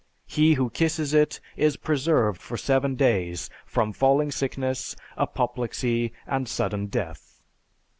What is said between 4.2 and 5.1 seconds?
sickness,